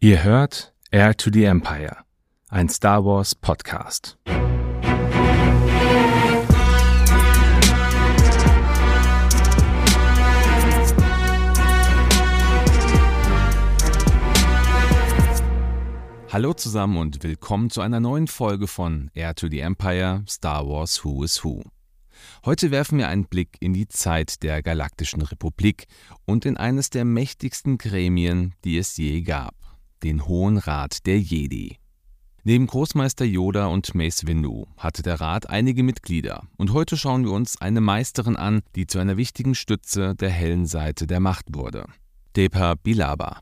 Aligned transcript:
Ihr 0.00 0.22
hört 0.22 0.72
Air 0.92 1.16
to 1.16 1.28
the 1.32 1.42
Empire, 1.42 1.96
ein 2.50 2.68
Star 2.68 3.04
Wars 3.04 3.34
Podcast. 3.34 4.16
Hallo 16.28 16.52
zusammen 16.54 16.98
und 16.98 17.24
willkommen 17.24 17.68
zu 17.70 17.80
einer 17.80 17.98
neuen 17.98 18.28
Folge 18.28 18.68
von 18.68 19.10
Air 19.14 19.34
to 19.34 19.48
the 19.50 19.58
Empire 19.58 20.22
Star 20.28 20.64
Wars 20.68 21.04
Who 21.04 21.24
is 21.24 21.42
Who. 21.42 21.64
Heute 22.44 22.70
werfen 22.70 22.98
wir 22.98 23.08
einen 23.08 23.26
Blick 23.26 23.56
in 23.58 23.72
die 23.72 23.88
Zeit 23.88 24.44
der 24.44 24.62
Galaktischen 24.62 25.22
Republik 25.22 25.88
und 26.24 26.46
in 26.46 26.56
eines 26.56 26.90
der 26.90 27.04
mächtigsten 27.04 27.78
Gremien, 27.78 28.54
die 28.62 28.78
es 28.78 28.96
je 28.96 29.22
gab 29.22 29.56
den 30.02 30.26
Hohen 30.26 30.58
Rat 30.58 31.06
der 31.06 31.20
Jedi. 31.20 31.76
Neben 32.44 32.66
Großmeister 32.66 33.24
Yoda 33.24 33.66
und 33.66 33.94
Mace 33.94 34.26
Windu 34.26 34.66
hatte 34.76 35.02
der 35.02 35.20
Rat 35.20 35.50
einige 35.50 35.82
Mitglieder 35.82 36.46
und 36.56 36.72
heute 36.72 36.96
schauen 36.96 37.24
wir 37.24 37.32
uns 37.32 37.60
eine 37.60 37.80
Meisterin 37.80 38.36
an, 38.36 38.62
die 38.74 38.86
zu 38.86 38.98
einer 38.98 39.16
wichtigen 39.16 39.54
Stütze 39.54 40.14
der 40.14 40.30
hellen 40.30 40.64
Seite 40.66 41.06
der 41.06 41.20
Macht 41.20 41.54
wurde. 41.54 41.84
Depa 42.36 42.74
Bilaba. 42.74 43.40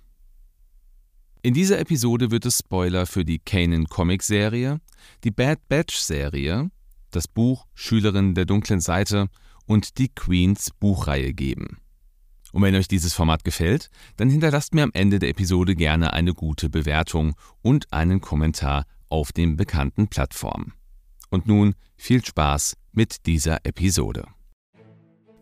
In 1.42 1.54
dieser 1.54 1.78
Episode 1.78 2.32
wird 2.32 2.46
es 2.46 2.58
Spoiler 2.58 3.06
für 3.06 3.24
die 3.24 3.38
Kanan 3.38 3.86
Comic 3.86 4.24
Serie, 4.24 4.80
die 5.22 5.30
Bad 5.30 5.60
Batch 5.68 5.96
Serie, 5.96 6.70
das 7.12 7.28
Buch 7.28 7.66
Schülerin 7.74 8.34
der 8.34 8.46
dunklen 8.46 8.80
Seite 8.80 9.28
und 9.66 9.98
die 9.98 10.08
Queens 10.08 10.70
Buchreihe 10.80 11.32
geben. 11.32 11.78
Und 12.56 12.62
wenn 12.62 12.74
euch 12.74 12.88
dieses 12.88 13.12
Format 13.12 13.44
gefällt, 13.44 13.90
dann 14.16 14.30
hinterlasst 14.30 14.72
mir 14.72 14.82
am 14.82 14.90
Ende 14.94 15.18
der 15.18 15.28
Episode 15.28 15.74
gerne 15.74 16.14
eine 16.14 16.32
gute 16.32 16.70
Bewertung 16.70 17.34
und 17.60 17.92
einen 17.92 18.22
Kommentar 18.22 18.86
auf 19.10 19.30
den 19.30 19.58
bekannten 19.58 20.08
Plattformen. 20.08 20.72
Und 21.28 21.46
nun 21.46 21.74
viel 21.98 22.24
Spaß 22.24 22.78
mit 22.92 23.26
dieser 23.26 23.66
Episode. 23.66 24.24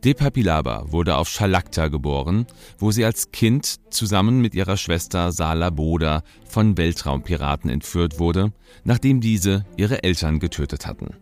Depapilaba 0.04 0.90
wurde 0.90 1.16
auf 1.16 1.28
Schalakta 1.28 1.86
geboren, 1.86 2.48
wo 2.78 2.90
sie 2.90 3.04
als 3.04 3.30
Kind 3.30 3.76
zusammen 3.90 4.40
mit 4.40 4.56
ihrer 4.56 4.76
Schwester 4.76 5.30
Sala 5.30 5.70
Boda 5.70 6.24
von 6.48 6.76
Weltraumpiraten 6.76 7.70
entführt 7.70 8.18
wurde, 8.18 8.52
nachdem 8.82 9.20
diese 9.20 9.64
ihre 9.76 10.02
Eltern 10.02 10.40
getötet 10.40 10.84
hatten. 10.84 11.14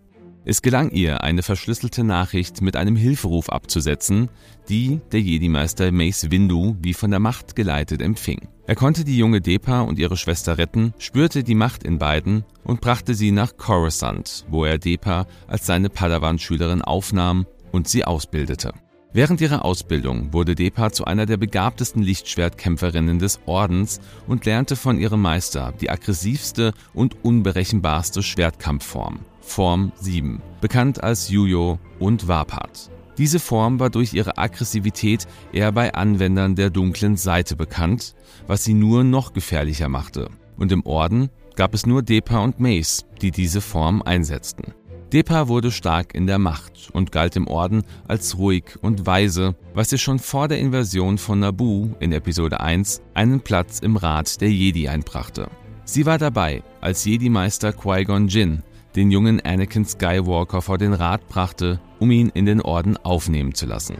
Es 0.45 0.61
gelang 0.61 0.91
ihr, 0.91 1.23
eine 1.23 1.43
verschlüsselte 1.43 2.03
Nachricht 2.03 2.63
mit 2.63 2.77
einem 2.77 2.97
Hilferuf 2.97 3.49
abzusetzen, 3.49 4.29
die 4.69 5.01
der 5.13 5.21
Jedi-Meister 5.21 5.93
Mace 5.93 6.33
Windu 6.33 6.77
wie 6.81 6.95
von 6.95 7.11
der 7.13 7.21
Macht 7.21 7.55
geleitet 7.55 8.03
empfing. 8.03 8.49
Er 8.67 8.75
konnte 8.75 9.05
die 9.05 9.17
junge 9.17 9.41
Depa 9.41 9.83
und 9.83 10.01
ihre 10.01 10.17
Schwester 10.17 10.59
retten, 10.59 10.95
spürte 10.99 11.45
die 11.45 11.55
Macht 11.55 11.85
in 11.85 11.99
beiden 11.99 12.45
und 12.65 12.81
brachte 12.81 13.15
sie 13.15 13.31
nach 13.31 13.57
Coruscant, 13.57 14.45
wo 14.49 14.65
er 14.65 14.79
Depa 14.79 15.27
als 15.47 15.67
seine 15.67 15.91
Padawan-Schülerin 15.91 16.83
aufnahm 16.83 17.47
und 17.71 17.87
sie 17.87 18.05
ausbildete. 18.05 18.73
Während 19.15 19.43
ihrer 19.43 19.63
Ausbildung 19.63 20.33
wurde 20.33 20.55
Depa 20.55 20.91
zu 20.91 21.05
einer 21.05 21.27
der 21.27 21.37
begabtesten 21.37 22.03
Lichtschwertkämpferinnen 22.03 23.19
des 23.19 23.41
Ordens 23.45 24.01
und 24.27 24.47
lernte 24.47 24.75
von 24.75 24.99
ihrem 24.99 25.21
Meister 25.21 25.75
die 25.81 25.91
aggressivste 25.91 26.73
und 26.95 27.23
unberechenbarste 27.23 28.23
Schwertkampfform. 28.23 29.21
Form 29.43 29.93
7, 29.97 30.41
bekannt 30.63 31.05
als 31.05 31.29
Yuyo 31.29 31.79
und 31.99 32.27
Wapat. 32.27 32.91
Diese 33.19 33.39
Form 33.39 33.81
war 33.81 33.91
durch 33.91 34.15
ihre 34.15 34.39
Aggressivität 34.39 35.27
eher 35.53 35.73
bei 35.73 35.93
Anwendern 35.93 36.55
der 36.55 36.71
dunklen 36.71 37.17
Seite 37.17 37.55
bekannt, 37.55 38.15
was 38.47 38.65
sie 38.65 38.73
nur 38.73 39.05
noch 39.05 39.35
gefährlicher 39.35 39.91
machte. 39.91 40.31
Und 40.57 40.73
im 40.73 40.87
Orden 40.87 41.29
gab 41.55 41.75
es 41.75 41.85
nur 41.85 42.03
Depa 42.03 42.39
und 42.39 42.61
Mace, 42.61 43.05
die 43.21 43.31
diese 43.31 43.61
Form 43.61 44.01
einsetzten. 44.01 44.73
Depa 45.13 45.47
wurde 45.47 45.71
stark 45.71 46.15
in 46.15 46.27
der 46.27 46.39
Macht 46.39 46.89
und 46.95 47.13
galt 47.13 47.37
im 47.37 47.47
Orden 47.47 47.83
als 48.09 48.39
ruhig 48.39 48.79
und 48.81 49.05
weise, 49.05 49.55
was 49.75 49.93
ihr 49.93 49.99
schon 49.99 50.19
vor 50.19 50.49
der 50.49 50.59
Invasion 50.59 51.19
von 51.19 51.41
Naboo 51.41 51.91
in 52.01 52.13
Episode 52.13 52.61
1 52.61 53.03
einen 53.13 53.43
Platz 53.43 53.79
im 53.81 53.97
Rat 53.97 54.41
der 54.41 54.51
Jedi 54.51 54.89
einbrachte. 54.89 55.49
Sie 55.85 56.07
war 56.07 56.17
dabei, 56.17 56.63
als 56.81 57.05
Jedi-Meister 57.05 57.75
Qui-Gon 57.75 58.29
Jinn 58.29 58.63
den 58.97 59.11
jungen 59.11 59.41
Anakin 59.45 59.85
Skywalker 59.85 60.63
vor 60.63 60.79
den 60.79 60.95
Rat 60.95 61.29
brachte, 61.29 61.79
um 61.99 62.11
ihn 62.11 62.31
in 62.31 62.47
den 62.47 62.63
Orden 62.63 62.97
aufnehmen 62.97 63.55
zu 63.55 63.67
lassen. 63.67 63.97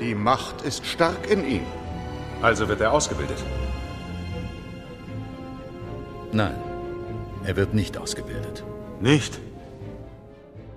Die 0.00 0.14
Macht 0.14 0.62
ist 0.62 0.86
stark 0.86 1.30
in 1.30 1.46
ihm. 1.46 1.62
Also 2.40 2.66
wird 2.68 2.80
er 2.80 2.92
ausgebildet? 2.92 3.44
Nein, 6.32 6.54
er 7.44 7.56
wird 7.56 7.74
nicht 7.74 7.98
ausgebildet. 7.98 8.64
Nicht? 9.00 9.38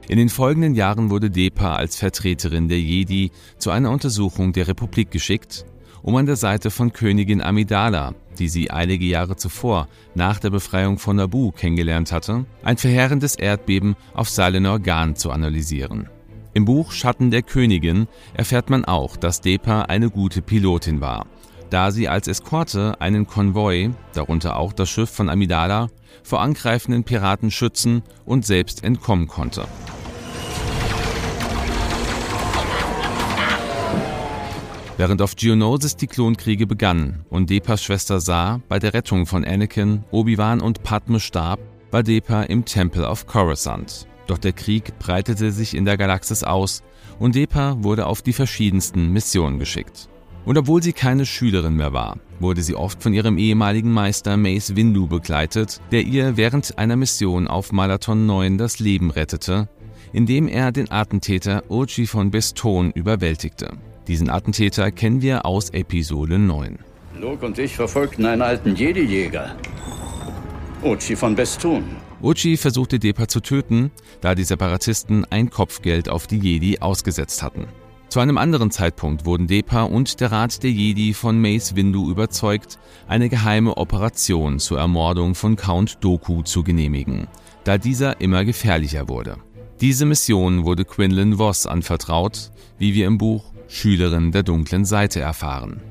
In 0.10 0.18
den 0.18 0.30
folgenden 0.30 0.74
Jahren 0.74 1.12
wurde 1.12 1.30
Depa 1.30 1.76
als 1.76 1.96
Vertreterin 1.96 2.68
der 2.68 2.82
Jedi 2.82 3.30
zu 3.60 3.70
einer 3.70 3.92
Untersuchung 3.92 4.54
der 4.54 4.68
Republik 4.68 5.12
geschickt, 5.12 5.66
um 6.02 6.16
an 6.16 6.26
der 6.26 6.36
Seite 6.36 6.72
von 6.72 6.94
Königin 6.94 7.44
Amidala, 7.44 8.16
die 8.40 8.50
sie 8.50 8.72
einige 8.72 9.06
Jahre 9.06 9.36
zuvor 9.36 9.88
nach 10.16 10.40
der 10.40 10.50
Befreiung 10.50 10.98
von 10.98 11.18
Naboo 11.18 11.52
kennengelernt 11.52 12.12
hatte, 12.12 12.46
ein 12.64 12.78
verheerendes 12.78 13.36
Erdbeben 13.36 13.96
auf 14.16 14.30
Salenor 14.30 14.80
Gan 14.80 15.16
zu 15.16 15.30
analysieren. 15.30 16.10
Im 16.56 16.66
Buch 16.66 16.92
Schatten 16.92 17.30
der 17.30 17.44
Königin 17.44 18.08
erfährt 18.34 18.72
man 18.72 18.86
auch, 18.86 19.16
dass 19.16 19.42
Depa 19.42 19.84
eine 19.84 20.10
gute 20.10 20.42
Pilotin 20.42 21.02
war, 21.02 21.28
da 21.70 21.92
sie 21.92 22.10
als 22.10 22.28
Eskorte 22.28 23.00
einen 23.00 23.28
Konvoi, 23.28 23.92
darunter 24.16 24.58
auch 24.58 24.74
das 24.74 24.90
Schiff 24.90 25.12
von 25.12 25.30
Amidala, 25.30 25.90
vor 26.24 26.42
angreifenden 26.42 27.04
Piraten 27.04 27.52
schützen 27.52 28.02
und 28.26 28.44
selbst 28.44 28.84
entkommen 28.84 29.28
konnte. 29.28 29.68
Während 35.00 35.22
auf 35.22 35.38
Geonosis 35.38 35.96
die 35.96 36.08
Klonkriege 36.08 36.68
begannen 36.68 37.24
und 37.30 37.50
Depas 37.50 37.82
Schwester 37.82 38.20
Sa 38.20 38.60
bei 38.68 38.80
der 38.80 38.94
Rettung 38.94 39.26
von 39.26 39.46
Anakin, 39.46 40.04
Obi-Wan 40.12 40.60
und 40.60 40.84
Padme 40.84 41.22
starb, 41.22 41.62
war 41.90 42.04
Depa 42.04 42.44
im 42.44 42.66
Tempel 42.66 43.06
auf 43.06 43.26
Coruscant. 43.26 44.08
Doch 44.28 44.38
der 44.38 44.52
Krieg 44.52 45.00
breitete 45.00 45.54
sich 45.54 45.74
in 45.74 45.86
der 45.86 45.96
Galaxis 45.96 46.44
aus 46.44 46.84
und 47.18 47.36
Depa 47.36 47.78
wurde 47.82 48.08
auf 48.08 48.22
die 48.22 48.34
verschiedensten 48.34 49.14
Missionen 49.14 49.58
geschickt. 49.58 50.10
Und 50.44 50.58
obwohl 50.58 50.84
sie 50.84 50.92
keine 50.92 51.26
Schülerin 51.26 51.78
mehr 51.78 51.94
war, 51.94 52.18
wurde 52.42 52.62
sie 52.62 52.76
oft 52.76 53.02
von 53.02 53.14
ihrem 53.14 53.38
ehemaligen 53.38 53.94
Meister 53.94 54.36
Mace 54.36 54.76
Windu 54.76 55.08
begleitet, 55.08 55.80
der 55.94 56.02
ihr 56.02 56.36
während 56.36 56.78
einer 56.78 56.98
Mission 56.98 57.48
auf 57.48 57.72
Malaton 57.72 58.26
9 58.26 58.58
das 58.58 58.80
Leben 58.80 59.12
rettete, 59.12 59.70
indem 60.12 60.50
er 60.50 60.74
den 60.74 60.92
Attentäter 60.92 61.64
Ochi 61.70 62.06
von 62.06 62.32
Beston 62.32 62.92
überwältigte. 62.92 63.78
Diesen 64.10 64.32
Attentäter 64.32 64.92
kennen 64.92 65.22
wir 65.22 65.46
aus 65.46 65.70
Episode 65.70 66.40
9. 66.40 66.80
Luke 67.22 67.46
und 67.46 67.60
ich 67.60 67.76
verfolgten 67.76 68.26
einen 68.26 68.42
alten 68.42 68.76
Jedi-Jäger. 68.76 69.56
Ochi 70.82 71.16
von 71.16 71.36
Bestun. 71.36 71.84
Ochi 72.20 72.58
versuchte 72.58 72.98
Depa 72.98 73.28
zu 73.28 73.40
töten, 73.40 73.92
da 74.22 74.34
die 74.34 74.46
Separatisten 74.46 75.26
ein 75.30 75.52
Kopfgeld 75.52 76.10
auf 76.10 76.26
die 76.26 76.40
Jedi 76.40 76.80
ausgesetzt 76.80 77.44
hatten. 77.44 77.68
Zu 78.08 78.20
einem 78.20 78.40
anderen 78.40 78.72
Zeitpunkt 78.72 79.28
wurden 79.28 79.46
Depa 79.46 79.84
und 79.84 80.20
der 80.22 80.32
Rat 80.32 80.64
der 80.64 80.72
Jedi 80.72 81.14
von 81.14 81.40
Mace 81.40 81.76
Windu 81.76 82.10
überzeugt, 82.10 82.80
eine 83.08 83.30
geheime 83.30 83.78
Operation 83.78 84.58
zur 84.58 84.80
Ermordung 84.80 85.36
von 85.36 85.56
Count 85.56 86.04
Doku 86.04 86.42
zu 86.42 86.64
genehmigen, 86.64 87.28
da 87.64 87.78
dieser 87.78 88.20
immer 88.22 88.44
gefährlicher 88.44 89.08
wurde. 89.08 89.38
Diese 89.82 90.08
Mission 90.08 90.66
wurde 90.66 90.84
Quinlan 90.84 91.38
Voss 91.38 91.68
anvertraut, 91.68 92.50
wie 92.80 92.96
wir 92.96 93.06
im 93.06 93.20
Buch 93.20 93.54
Schülerin 93.70 94.32
der 94.32 94.44
dunklen 94.44 94.84
Seite 94.84 95.22
erfahren. 95.22 95.82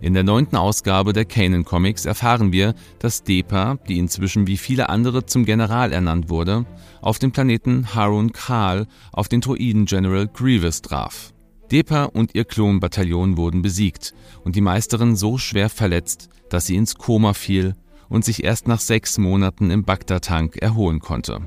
In 0.00 0.12
der 0.12 0.22
neunten 0.22 0.56
Ausgabe 0.56 1.14
der 1.14 1.24
Kanan 1.24 1.64
Comics 1.64 2.04
erfahren 2.04 2.52
wir, 2.52 2.74
dass 2.98 3.22
Depa, 3.22 3.78
die 3.88 3.98
inzwischen 3.98 4.46
wie 4.46 4.58
viele 4.58 4.90
andere 4.90 5.24
zum 5.24 5.46
General 5.46 5.92
ernannt 5.92 6.28
wurde, 6.28 6.66
auf 7.00 7.18
dem 7.18 7.32
Planeten 7.32 7.94
Harun 7.94 8.32
Khal 8.32 8.86
auf 9.12 9.28
den 9.28 9.40
Droiden 9.40 9.86
General 9.86 10.28
Grievous 10.28 10.82
traf. 10.82 11.32
Depa 11.72 12.04
und 12.04 12.34
ihr 12.34 12.44
Klonbataillon 12.44 13.38
wurden 13.38 13.62
besiegt 13.62 14.14
und 14.44 14.54
die 14.56 14.60
Meisterin 14.60 15.16
so 15.16 15.38
schwer 15.38 15.70
verletzt, 15.70 16.28
dass 16.50 16.66
sie 16.66 16.76
ins 16.76 16.96
Koma 16.96 17.32
fiel 17.32 17.74
und 18.10 18.26
sich 18.26 18.44
erst 18.44 18.68
nach 18.68 18.80
sechs 18.80 19.16
Monaten 19.16 19.70
im 19.70 19.84
Bagdad-Tank 19.84 20.56
erholen 20.56 21.00
konnte. 21.00 21.40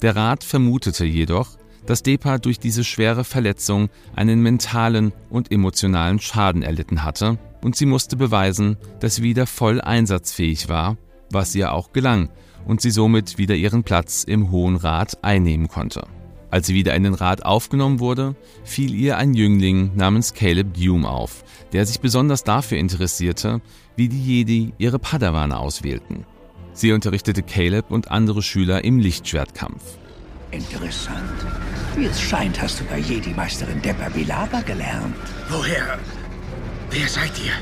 Der 0.00 0.16
Rat 0.16 0.42
vermutete 0.42 1.04
jedoch, 1.04 1.58
dass 1.86 2.02
Depa 2.02 2.38
durch 2.38 2.58
diese 2.58 2.84
schwere 2.84 3.24
Verletzung 3.24 3.88
einen 4.14 4.42
mentalen 4.42 5.12
und 5.28 5.50
emotionalen 5.52 6.20
Schaden 6.20 6.62
erlitten 6.62 7.04
hatte 7.04 7.38
und 7.62 7.76
sie 7.76 7.86
musste 7.86 8.16
beweisen, 8.16 8.76
dass 9.00 9.16
sie 9.16 9.22
wieder 9.22 9.46
voll 9.46 9.80
einsatzfähig 9.80 10.68
war, 10.68 10.96
was 11.30 11.54
ihr 11.54 11.72
auch 11.72 11.92
gelang 11.92 12.28
und 12.66 12.80
sie 12.80 12.90
somit 12.90 13.38
wieder 13.38 13.54
ihren 13.54 13.84
Platz 13.84 14.24
im 14.24 14.50
Hohen 14.50 14.76
Rat 14.76 15.18
einnehmen 15.22 15.68
konnte. 15.68 16.06
Als 16.50 16.66
sie 16.66 16.74
wieder 16.74 16.94
in 16.94 17.04
den 17.04 17.14
Rat 17.14 17.44
aufgenommen 17.44 18.00
wurde, 18.00 18.34
fiel 18.64 18.92
ihr 18.94 19.16
ein 19.18 19.34
Jüngling 19.34 19.92
namens 19.94 20.34
Caleb 20.34 20.74
Dume 20.74 21.08
auf, 21.08 21.44
der 21.72 21.86
sich 21.86 22.00
besonders 22.00 22.42
dafür 22.42 22.78
interessierte, 22.78 23.60
wie 23.94 24.08
die 24.08 24.22
Jedi 24.22 24.72
ihre 24.78 24.98
Padawane 24.98 25.56
auswählten. 25.56 26.26
Sie 26.72 26.92
unterrichtete 26.92 27.42
Caleb 27.42 27.90
und 27.90 28.10
andere 28.10 28.42
Schüler 28.42 28.84
im 28.84 28.98
Lichtschwertkampf. 28.98 29.99
Interessant. 30.50 31.46
Wie 31.94 32.06
es 32.06 32.20
scheint, 32.20 32.60
hast 32.60 32.80
du 32.80 32.84
bei 32.84 32.98
Jedi-Meisterin 32.98 33.80
Deppa 33.82 34.08
Bilaba 34.08 34.60
gelernt. 34.62 35.14
Woher? 35.48 35.98
Wer 36.90 37.08
seid 37.08 37.32
ihr? 37.44 37.52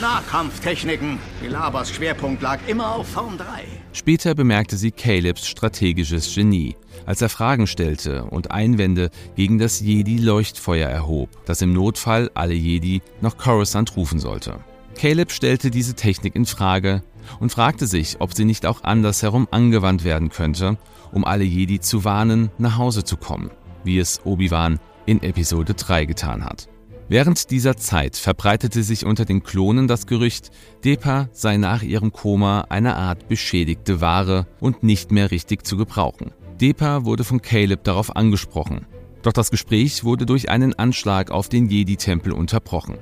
Nahkampftechniken. 0.00 1.18
Bilabas 1.40 1.90
Schwerpunkt 1.90 2.42
lag 2.42 2.60
immer 2.68 2.94
auf 2.94 3.08
Form 3.08 3.36
3. 3.38 3.44
Später 3.92 4.36
bemerkte 4.36 4.76
sie 4.76 4.92
Calebs 4.92 5.48
strategisches 5.48 6.32
Genie, 6.32 6.76
als 7.06 7.22
er 7.22 7.28
Fragen 7.28 7.66
stellte 7.66 8.24
und 8.24 8.52
Einwände 8.52 9.10
gegen 9.34 9.58
das 9.58 9.80
Jedi-Leuchtfeuer 9.80 10.88
erhob, 10.88 11.30
das 11.44 11.60
im 11.60 11.72
Notfall 11.72 12.30
alle 12.34 12.54
Jedi 12.54 13.02
nach 13.20 13.36
Coruscant 13.36 13.96
rufen 13.96 14.20
sollte. 14.20 14.60
Caleb 14.94 15.32
stellte 15.32 15.72
diese 15.72 15.94
Technik 15.94 16.36
in 16.36 16.46
Frage 16.46 17.02
und 17.40 17.50
fragte 17.50 17.88
sich, 17.88 18.16
ob 18.20 18.34
sie 18.34 18.44
nicht 18.44 18.66
auch 18.66 18.84
andersherum 18.84 19.48
angewandt 19.50 20.04
werden 20.04 20.28
könnte, 20.28 20.76
um 21.12 21.24
alle 21.24 21.44
Jedi 21.44 21.80
zu 21.80 22.04
warnen, 22.04 22.50
nach 22.58 22.78
Hause 22.78 23.04
zu 23.04 23.16
kommen, 23.16 23.50
wie 23.84 23.98
es 23.98 24.20
Obi-Wan 24.24 24.78
in 25.06 25.22
Episode 25.22 25.74
3 25.74 26.04
getan 26.04 26.44
hat. 26.44 26.68
Während 27.10 27.50
dieser 27.50 27.78
Zeit 27.78 28.16
verbreitete 28.16 28.82
sich 28.82 29.06
unter 29.06 29.24
den 29.24 29.42
Klonen 29.42 29.88
das 29.88 30.06
Gerücht, 30.06 30.50
Depa 30.84 31.28
sei 31.32 31.56
nach 31.56 31.82
ihrem 31.82 32.12
Koma 32.12 32.66
eine 32.68 32.96
Art 32.96 33.28
beschädigte 33.28 34.02
Ware 34.02 34.46
und 34.60 34.82
nicht 34.82 35.10
mehr 35.10 35.30
richtig 35.30 35.66
zu 35.66 35.78
gebrauchen. 35.78 36.32
Depa 36.60 37.06
wurde 37.06 37.24
von 37.24 37.40
Caleb 37.40 37.84
darauf 37.84 38.14
angesprochen, 38.14 38.84
doch 39.22 39.32
das 39.32 39.50
Gespräch 39.50 40.04
wurde 40.04 40.26
durch 40.26 40.50
einen 40.50 40.74
Anschlag 40.74 41.30
auf 41.30 41.48
den 41.48 41.70
Jedi-Tempel 41.70 42.32
unterbrochen. 42.32 42.98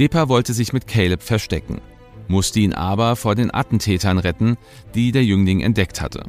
Depa 0.00 0.28
wollte 0.28 0.52
sich 0.52 0.72
mit 0.72 0.88
Caleb 0.88 1.22
verstecken, 1.22 1.80
musste 2.26 2.58
ihn 2.58 2.72
aber 2.72 3.14
vor 3.14 3.36
den 3.36 3.54
Attentätern 3.54 4.18
retten, 4.18 4.56
die 4.96 5.12
der 5.12 5.24
Jüngling 5.24 5.60
entdeckt 5.60 6.00
hatte. 6.00 6.24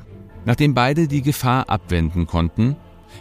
Nachdem 0.45 0.75
beide 0.75 1.07
die 1.07 1.23
Gefahr 1.23 1.69
abwenden 1.69 2.27
konnten, 2.27 2.75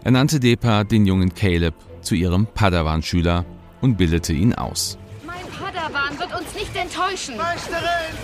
ernannte 0.05 0.41
Depa 0.41 0.85
den 0.85 1.07
jungen 1.07 1.35
Caleb 1.35 1.75
zu 2.03 2.15
ihrem 2.15 2.47
Padawan-Schüler 2.47 3.47
und 3.81 3.97
bildete 3.97 4.35
ihn 4.35 4.55
aus. 4.55 4.99
Mein 5.27 5.47
Padawan 5.47 6.19
wird 6.19 6.39
uns 6.39 6.55
nicht 6.55 6.77
enttäuschen. 6.77 7.37
Meisterin! 7.39 8.15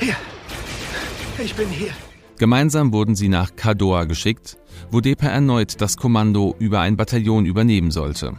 Hier. 0.00 0.16
Ich 1.38 1.54
bin 1.54 1.68
hier. 1.68 1.90
Gemeinsam 2.38 2.92
wurden 2.92 3.14
sie 3.14 3.28
nach 3.28 3.54
Kadoa 3.54 4.04
geschickt, 4.04 4.56
wo 4.90 5.00
Depa 5.00 5.26
erneut 5.26 5.80
das 5.80 5.96
Kommando 5.96 6.54
über 6.58 6.80
ein 6.80 6.96
Bataillon 6.96 7.44
übernehmen 7.44 7.90
sollte. 7.90 8.34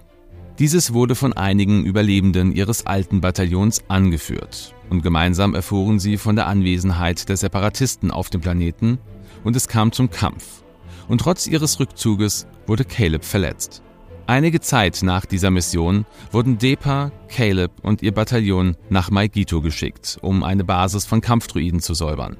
Dieses 0.57 0.93
wurde 0.93 1.15
von 1.15 1.33
einigen 1.33 1.83
Überlebenden 1.83 2.53
ihres 2.53 2.85
alten 2.85 3.19
Bataillons 3.19 3.83
angeführt 3.89 4.73
und 4.89 5.01
gemeinsam 5.01 5.53
erfuhren 5.53 5.99
sie 5.99 6.17
von 6.17 6.37
der 6.37 6.47
Anwesenheit 6.47 7.27
der 7.27 7.35
Separatisten 7.35 8.09
auf 8.09 8.29
dem 8.29 8.39
Planeten 8.39 8.99
und 9.43 9.57
es 9.57 9.67
kam 9.67 9.91
zum 9.91 10.09
Kampf. 10.09 10.63
Und 11.09 11.19
trotz 11.19 11.45
ihres 11.45 11.81
Rückzuges 11.81 12.47
wurde 12.67 12.85
Caleb 12.85 13.25
verletzt. 13.25 13.83
Einige 14.27 14.61
Zeit 14.61 15.01
nach 15.03 15.25
dieser 15.25 15.51
Mission 15.51 16.05
wurden 16.31 16.57
Depa, 16.57 17.11
Caleb 17.27 17.71
und 17.83 18.01
ihr 18.01 18.13
Bataillon 18.13 18.77
nach 18.89 19.11
Maigito 19.11 19.61
geschickt, 19.61 20.17
um 20.21 20.41
eine 20.41 20.63
Basis 20.63 21.05
von 21.05 21.19
Kampfdruiden 21.19 21.81
zu 21.81 21.93
säubern. 21.93 22.37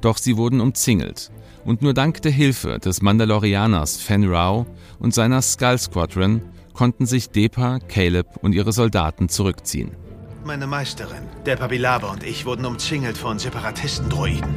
Doch 0.00 0.16
sie 0.16 0.38
wurden 0.38 0.62
umzingelt 0.62 1.30
und 1.66 1.82
nur 1.82 1.92
dank 1.92 2.22
der 2.22 2.32
Hilfe 2.32 2.78
des 2.78 3.02
Mandalorianers 3.02 3.98
Fen 3.98 4.26
Rao 4.26 4.66
und 4.98 5.12
seiner 5.12 5.42
Skull 5.42 5.78
Squadron 5.78 6.42
konnten 6.72 7.06
sich 7.06 7.30
Depa, 7.30 7.78
Caleb 7.88 8.26
und 8.42 8.54
ihre 8.54 8.72
Soldaten 8.72 9.28
zurückziehen. 9.28 9.96
Meine 10.44 10.66
Meisterin, 10.66 11.22
Depa 11.46 11.68
Bilaba 11.68 12.10
und 12.10 12.24
ich 12.24 12.46
wurden 12.46 12.64
umzingelt 12.66 13.16
von 13.16 13.38
Separatisten-Droiden. 13.38 14.56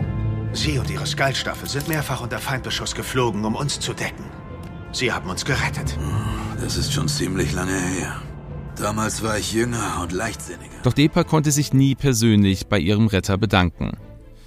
Sie 0.54 0.80
und 0.80 0.90
ihre 0.90 1.06
Skullstaffel 1.06 1.70
sind 1.70 1.88
mehrfach 1.88 2.22
unter 2.22 2.40
Feindbeschuss 2.40 2.96
geflogen, 2.96 3.44
um 3.46 3.56
uns 3.56 3.80
zu 3.80 3.94
decken. 3.94 4.26
Sie 4.92 5.12
haben 5.12 5.30
uns 5.30 5.46
gerettet. 5.46 5.98
Das 6.62 6.78
ist 6.78 6.94
schon 6.94 7.08
ziemlich 7.08 7.54
lange 7.54 7.78
her. 7.78 8.22
Damals 8.78 9.22
war 9.22 9.38
ich 9.38 9.54
jünger 9.54 10.00
und 10.02 10.12
leichtsinniger. 10.12 10.82
Doch 10.84 10.94
Depa 10.94 11.24
konnte 11.24 11.52
sich 11.52 11.74
nie 11.74 11.96
persönlich 11.96 12.68
bei 12.68 12.80
ihrem 12.80 13.08
Retter 13.08 13.38
bedanken. 13.38 13.98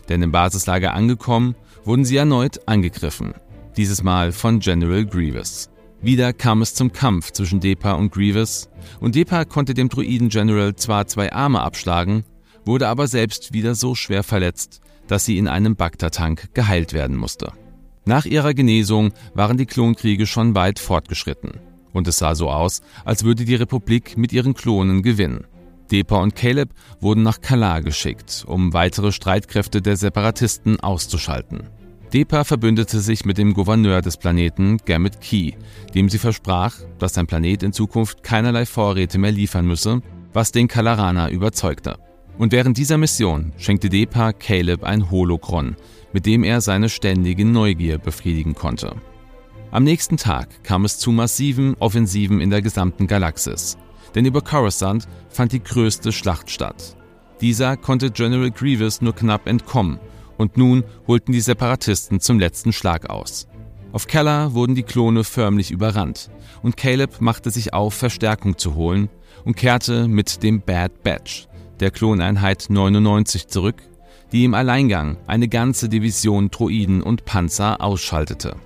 Denn 0.08 0.22
im 0.22 0.32
Basislager 0.32 0.94
angekommen, 0.94 1.54
wurden 1.84 2.04
sie 2.04 2.16
erneut 2.16 2.66
angegriffen. 2.66 3.34
Dieses 3.76 4.02
Mal 4.02 4.32
von 4.32 4.60
General 4.60 5.04
Grievous. 5.04 5.70
Wieder 6.00 6.32
kam 6.32 6.62
es 6.62 6.74
zum 6.74 6.92
Kampf 6.92 7.32
zwischen 7.32 7.58
Depa 7.58 7.92
und 7.92 8.12
Grievous 8.12 8.68
und 9.00 9.16
Depa 9.16 9.44
konnte 9.44 9.74
dem 9.74 9.88
Druiden 9.88 10.28
General 10.28 10.76
zwar 10.76 11.06
zwei 11.08 11.32
Arme 11.32 11.60
abschlagen, 11.60 12.24
wurde 12.64 12.86
aber 12.86 13.08
selbst 13.08 13.52
wieder 13.52 13.74
so 13.74 13.94
schwer 13.94 14.22
verletzt, 14.22 14.80
dass 15.08 15.24
sie 15.24 15.38
in 15.38 15.48
einem 15.48 15.74
Bagdad-Tank 15.74 16.54
geheilt 16.54 16.92
werden 16.92 17.16
musste. 17.16 17.52
Nach 18.04 18.26
ihrer 18.26 18.54
Genesung 18.54 19.12
waren 19.34 19.56
die 19.56 19.66
Klonkriege 19.66 20.26
schon 20.26 20.54
weit 20.54 20.78
fortgeschritten. 20.78 21.60
Und 21.92 22.06
es 22.06 22.18
sah 22.18 22.34
so 22.34 22.48
aus, 22.48 22.80
als 23.04 23.24
würde 23.24 23.44
die 23.44 23.54
Republik 23.56 24.16
mit 24.16 24.32
ihren 24.32 24.54
Klonen 24.54 25.02
gewinnen. 25.02 25.46
Depa 25.90 26.18
und 26.18 26.36
Caleb 26.36 26.70
wurden 27.00 27.22
nach 27.22 27.40
Kalar 27.40 27.82
geschickt, 27.82 28.44
um 28.46 28.72
weitere 28.72 29.10
Streitkräfte 29.10 29.82
der 29.82 29.96
Separatisten 29.96 30.78
auszuschalten. 30.80 31.68
Depa 32.12 32.44
verbündete 32.44 33.00
sich 33.00 33.26
mit 33.26 33.36
dem 33.36 33.52
Gouverneur 33.52 34.00
des 34.00 34.16
Planeten, 34.16 34.78
Gamut 34.86 35.20
Key, 35.20 35.52
dem 35.94 36.08
sie 36.08 36.16
versprach, 36.16 36.74
dass 36.98 37.12
sein 37.12 37.26
Planet 37.26 37.62
in 37.62 37.74
Zukunft 37.74 38.22
keinerlei 38.22 38.64
Vorräte 38.64 39.18
mehr 39.18 39.30
liefern 39.30 39.66
müsse, 39.66 40.00
was 40.32 40.50
den 40.50 40.68
Kalaraner 40.68 41.30
überzeugte. 41.30 41.98
Und 42.38 42.52
während 42.52 42.78
dieser 42.78 42.96
Mission 42.96 43.52
schenkte 43.58 43.90
Depa 43.90 44.32
Caleb 44.32 44.84
ein 44.84 45.10
Holokron, 45.10 45.76
mit 46.14 46.24
dem 46.24 46.44
er 46.44 46.62
seine 46.62 46.88
ständige 46.88 47.44
Neugier 47.44 47.98
befriedigen 47.98 48.54
konnte. 48.54 48.94
Am 49.70 49.84
nächsten 49.84 50.16
Tag 50.16 50.64
kam 50.64 50.86
es 50.86 50.98
zu 50.98 51.12
massiven 51.12 51.74
Offensiven 51.78 52.40
in 52.40 52.48
der 52.48 52.62
gesamten 52.62 53.06
Galaxis, 53.06 53.76
denn 54.14 54.24
über 54.24 54.40
Coruscant 54.40 55.06
fand 55.28 55.52
die 55.52 55.62
größte 55.62 56.12
Schlacht 56.12 56.48
statt. 56.50 56.96
Dieser 57.42 57.76
konnte 57.76 58.10
General 58.10 58.50
Grievous 58.50 59.02
nur 59.02 59.14
knapp 59.14 59.46
entkommen 59.46 59.98
und 60.38 60.56
nun 60.56 60.84
holten 61.06 61.32
die 61.32 61.40
Separatisten 61.42 62.20
zum 62.20 62.38
letzten 62.38 62.72
Schlag 62.72 63.10
aus. 63.10 63.46
Auf 63.92 64.06
Keller 64.06 64.54
wurden 64.54 64.74
die 64.74 64.82
Klone 64.82 65.24
förmlich 65.24 65.70
überrannt 65.70 66.30
und 66.62 66.76
Caleb 66.76 67.20
machte 67.20 67.50
sich 67.50 67.74
auf, 67.74 67.94
Verstärkung 67.94 68.56
zu 68.56 68.74
holen 68.74 69.10
und 69.44 69.56
kehrte 69.56 70.08
mit 70.08 70.42
dem 70.42 70.60
Bad 70.60 71.02
Batch, 71.02 71.48
der 71.80 71.90
Kloneinheit 71.90 72.66
99 72.68 73.48
zurück, 73.48 73.82
die 74.32 74.44
im 74.44 74.54
Alleingang 74.54 75.16
eine 75.26 75.48
ganze 75.48 75.88
Division 75.88 76.50
Droiden 76.50 77.02
und 77.02 77.24
Panzer 77.24 77.80
ausschaltete. 77.80 78.56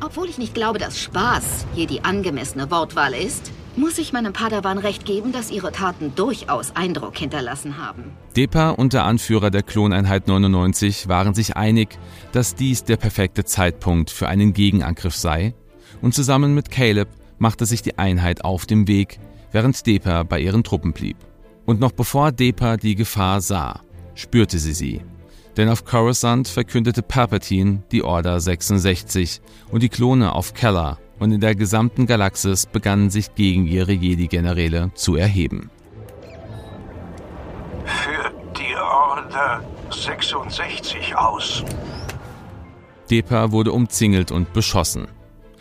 Obwohl 0.00 0.28
ich 0.28 0.38
nicht 0.38 0.54
glaube, 0.54 0.78
dass 0.78 1.00
Spaß 1.00 1.66
hier 1.74 1.88
die 1.88 2.04
angemessene 2.04 2.70
Wortwahl 2.70 3.14
ist, 3.14 3.50
muss 3.78 3.98
ich 3.98 4.12
meinem 4.12 4.32
Padawan 4.32 4.78
recht 4.78 5.04
geben, 5.04 5.32
dass 5.32 5.50
ihre 5.50 5.72
Taten 5.72 6.14
durchaus 6.14 6.74
Eindruck 6.74 7.16
hinterlassen 7.16 7.78
haben. 7.78 8.12
Depa 8.36 8.70
und 8.70 8.92
der 8.92 9.04
Anführer 9.04 9.50
der 9.50 9.62
Kloneinheit 9.62 10.26
99 10.26 11.08
waren 11.08 11.34
sich 11.34 11.56
einig, 11.56 11.98
dass 12.32 12.54
dies 12.54 12.84
der 12.84 12.96
perfekte 12.96 13.44
Zeitpunkt 13.44 14.10
für 14.10 14.28
einen 14.28 14.52
Gegenangriff 14.52 15.14
sei, 15.14 15.54
und 16.02 16.14
zusammen 16.14 16.54
mit 16.54 16.70
Caleb 16.70 17.08
machte 17.38 17.66
sich 17.66 17.82
die 17.82 17.98
Einheit 17.98 18.44
auf 18.44 18.66
dem 18.66 18.88
Weg, 18.88 19.18
während 19.52 19.86
Depa 19.86 20.24
bei 20.24 20.40
ihren 20.40 20.64
Truppen 20.64 20.92
blieb. 20.92 21.16
Und 21.64 21.80
noch 21.80 21.92
bevor 21.92 22.32
Depa 22.32 22.76
die 22.76 22.94
Gefahr 22.94 23.40
sah, 23.40 23.80
spürte 24.14 24.58
sie 24.58 24.74
sie. 24.74 25.00
Denn 25.56 25.68
auf 25.68 25.84
Coruscant 25.84 26.48
verkündete 26.48 27.02
Palpatine 27.02 27.82
die 27.90 28.02
Order 28.02 28.38
66 28.40 29.40
und 29.70 29.82
die 29.82 29.88
Klone 29.88 30.34
auf 30.34 30.54
Keller 30.54 30.98
und 31.18 31.32
in 31.32 31.40
der 31.40 31.54
gesamten 31.54 32.06
Galaxis 32.06 32.66
begannen 32.66 33.10
sich 33.10 33.34
gegen 33.34 33.66
ihre 33.66 33.92
Jedi-Generäle 33.92 34.90
zu 34.94 35.16
erheben. 35.16 35.70
Führt 37.84 38.34
die 38.58 38.74
Order 38.76 39.62
66 39.90 41.16
aus. 41.16 41.64
Depa 43.10 43.52
wurde 43.52 43.72
umzingelt 43.72 44.30
und 44.30 44.52
beschossen. 44.52 45.08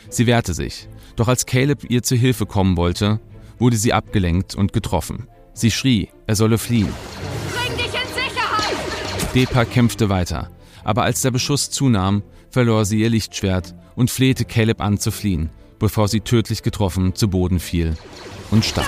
Sie 0.10 0.28
wehrte 0.28 0.54
sich, 0.54 0.88
doch 1.16 1.28
als 1.28 1.46
Caleb 1.46 1.90
ihr 1.90 2.04
zu 2.04 2.16
Hilfe 2.16 2.46
kommen 2.46 2.78
wollte, 2.78 3.20
wurde 3.58 3.78
sie 3.78 3.94
abgelenkt 3.94 4.56
und 4.56 4.74
getroffen. 4.74 5.28
Sie 5.54 5.72
schrie, 5.72 6.10
er 6.28 6.36
solle 6.36 6.58
fliehen. 6.58 6.94
Depa 9.34 9.66
kämpfte 9.66 10.10
weiter, 10.10 10.50
aber 10.84 11.04
als 11.04 11.22
der 11.22 11.32
Beschuss 11.32 11.70
zunahm, 11.70 12.24
verlor 12.50 12.86
sie 12.86 13.02
ihr 13.02 13.10
Lichtschwert 13.10 13.76
und 13.98 14.12
flehte 14.12 14.46
Caleb 14.46 14.80
an 14.80 14.98
zu 14.98 15.12
fliehen, 15.12 15.50
bevor 15.80 16.08
sie 16.08 16.22
tödlich 16.22 16.64
getroffen 16.64 17.16
zu 17.16 17.30
Boden 17.30 17.60
fiel 17.60 17.98
und 18.52 18.64
starb. 18.64 18.88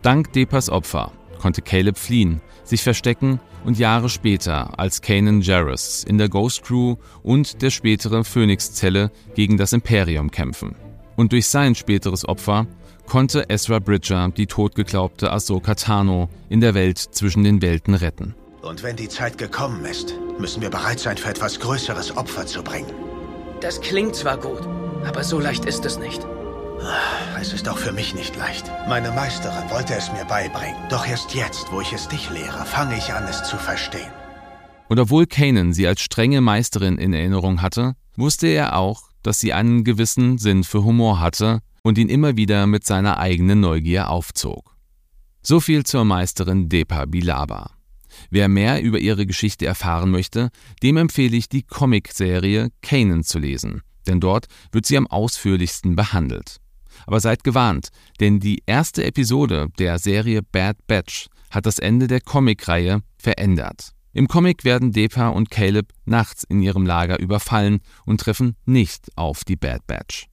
Dank 0.00 0.32
Depas 0.32 0.70
Opfer 0.70 1.12
konnte 1.38 1.60
Caleb 1.60 1.98
fliehen, 1.98 2.40
sich 2.62 2.82
verstecken 2.82 3.40
und 3.64 3.78
Jahre 3.78 4.08
später 4.08 4.78
als 4.78 5.02
Kanan 5.02 5.40
Jarrus 5.40 6.04
in 6.04 6.18
der 6.18 6.28
Ghost 6.28 6.62
Crew 6.62 6.96
und 7.22 7.62
der 7.62 7.70
späteren 7.70 8.22
Phoenix-Zelle 8.22 9.10
gegen 9.34 9.56
das 9.56 9.72
Imperium 9.72 10.30
kämpfen. 10.30 10.76
Und 11.16 11.32
durch 11.32 11.48
sein 11.48 11.74
späteres 11.74 12.28
Opfer 12.28 12.68
konnte 13.08 13.48
Ezra 13.48 13.78
Bridger 13.78 14.28
die 14.36 14.46
totgeglaubte 14.46 15.32
Ahsoka 15.32 15.74
Tano 15.74 16.28
in 16.48 16.60
der 16.60 16.74
Welt 16.74 16.98
zwischen 16.98 17.42
den 17.42 17.62
Welten 17.62 17.94
retten. 17.94 18.34
Und 18.62 18.82
wenn 18.82 18.96
die 18.96 19.08
Zeit 19.08 19.38
gekommen 19.38 19.84
ist, 19.84 20.14
müssen 20.38 20.60
wir 20.60 20.70
bereit 20.70 21.00
sein, 21.00 21.16
für 21.16 21.30
etwas 21.30 21.58
größeres 21.58 22.16
Opfer 22.16 22.46
zu 22.46 22.62
bringen. 22.62 22.92
Das 23.60 23.80
klingt 23.80 24.14
zwar 24.14 24.36
gut, 24.36 24.60
aber 25.06 25.24
so 25.24 25.40
leicht 25.40 25.64
ist 25.64 25.84
es 25.84 25.98
nicht. 25.98 26.24
Es 27.40 27.52
ist 27.52 27.68
auch 27.68 27.78
für 27.78 27.92
mich 27.92 28.14
nicht 28.14 28.36
leicht. 28.36 28.70
Meine 28.88 29.10
Meisterin 29.10 29.70
wollte 29.70 29.94
es 29.94 30.12
mir 30.12 30.24
beibringen. 30.24 30.76
Doch 30.90 31.06
erst 31.06 31.34
jetzt, 31.34 31.72
wo 31.72 31.80
ich 31.80 31.92
es 31.92 32.08
dich 32.08 32.30
lehre, 32.30 32.64
fange 32.66 32.96
ich 32.96 33.12
an, 33.12 33.24
es 33.24 33.42
zu 33.42 33.56
verstehen. 33.56 34.12
Und 34.88 35.00
obwohl 35.00 35.26
Kanan 35.26 35.72
sie 35.72 35.86
als 35.86 36.00
strenge 36.00 36.40
Meisterin 36.40 36.98
in 36.98 37.12
Erinnerung 37.12 37.62
hatte, 37.62 37.94
wusste 38.16 38.46
er 38.46 38.76
auch, 38.76 39.08
dass 39.22 39.40
sie 39.40 39.52
einen 39.52 39.82
gewissen 39.82 40.38
Sinn 40.38 40.62
für 40.62 40.84
Humor 40.84 41.20
hatte 41.20 41.60
und 41.82 41.98
ihn 41.98 42.08
immer 42.08 42.36
wieder 42.36 42.66
mit 42.66 42.84
seiner 42.84 43.18
eigenen 43.18 43.60
Neugier 43.60 44.10
aufzog. 44.10 44.76
So 45.42 45.60
viel 45.60 45.84
zur 45.84 46.04
Meisterin 46.04 46.68
Depa 46.68 47.06
Bilaba. 47.06 47.70
Wer 48.30 48.48
mehr 48.48 48.82
über 48.82 48.98
ihre 48.98 49.26
Geschichte 49.26 49.66
erfahren 49.66 50.10
möchte, 50.10 50.50
dem 50.82 50.96
empfehle 50.96 51.36
ich 51.36 51.48
die 51.48 51.62
Comicserie 51.62 52.70
Kanan 52.82 53.22
zu 53.22 53.38
lesen, 53.38 53.82
denn 54.06 54.20
dort 54.20 54.46
wird 54.72 54.86
sie 54.86 54.96
am 54.96 55.06
ausführlichsten 55.06 55.96
behandelt. 55.96 56.56
Aber 57.06 57.20
seid 57.20 57.44
gewarnt, 57.44 57.88
denn 58.20 58.40
die 58.40 58.62
erste 58.66 59.04
Episode 59.04 59.68
der 59.78 59.98
Serie 59.98 60.42
Bad 60.42 60.76
Batch 60.86 61.28
hat 61.50 61.66
das 61.66 61.78
Ende 61.78 62.08
der 62.08 62.20
Comicreihe 62.20 63.02
verändert. 63.18 63.92
Im 64.12 64.26
Comic 64.26 64.64
werden 64.64 64.92
Depa 64.92 65.28
und 65.28 65.50
Caleb 65.50 65.92
nachts 66.04 66.42
in 66.42 66.60
ihrem 66.60 66.86
Lager 66.86 67.20
überfallen 67.20 67.80
und 68.04 68.20
treffen 68.20 68.56
nicht 68.64 69.16
auf 69.16 69.44
die 69.44 69.56
Bad 69.56 69.86
Batch. 69.86 70.27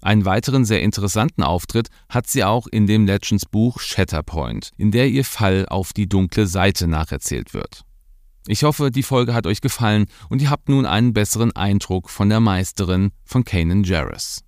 Einen 0.00 0.24
weiteren 0.24 0.64
sehr 0.64 0.82
interessanten 0.82 1.42
Auftritt 1.42 1.88
hat 2.08 2.28
sie 2.28 2.44
auch 2.44 2.66
in 2.68 2.86
dem 2.86 3.06
Legends 3.06 3.46
Buch 3.46 3.80
Shatterpoint, 3.80 4.70
in 4.76 4.90
der 4.90 5.08
ihr 5.08 5.24
Fall 5.24 5.66
auf 5.68 5.92
die 5.92 6.08
dunkle 6.08 6.46
Seite 6.46 6.86
nacherzählt 6.86 7.52
wird. 7.52 7.82
Ich 8.46 8.62
hoffe, 8.62 8.90
die 8.90 9.02
Folge 9.02 9.34
hat 9.34 9.46
euch 9.46 9.60
gefallen 9.60 10.06
und 10.30 10.40
ihr 10.40 10.50
habt 10.50 10.68
nun 10.68 10.86
einen 10.86 11.12
besseren 11.12 11.54
Eindruck 11.54 12.08
von 12.10 12.28
der 12.28 12.40
Meisterin 12.40 13.10
von 13.24 13.44
Kanan 13.44 13.84
Jarrus. 13.84 14.42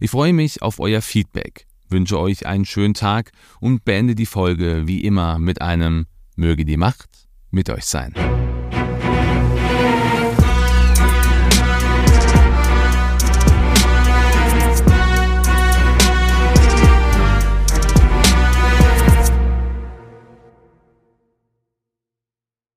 Ich 0.00 0.10
freue 0.10 0.32
mich 0.32 0.62
auf 0.62 0.78
euer 0.78 1.02
Feedback, 1.02 1.66
wünsche 1.88 2.18
euch 2.18 2.46
einen 2.46 2.64
schönen 2.64 2.94
Tag 2.94 3.32
und 3.60 3.84
beende 3.84 4.14
die 4.14 4.26
Folge 4.26 4.82
wie 4.86 5.00
immer 5.00 5.38
mit 5.38 5.62
einem 5.62 6.06
Möge 6.36 6.64
die 6.64 6.76
Macht 6.76 7.08
mit 7.50 7.70
euch 7.70 7.84
sein. 7.84 8.14